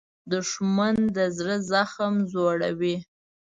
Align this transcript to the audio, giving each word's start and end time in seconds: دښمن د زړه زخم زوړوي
دښمن 0.31 0.95
د 1.15 1.17
زړه 1.37 1.55
زخم 1.71 2.13
زوړوي 2.31 2.95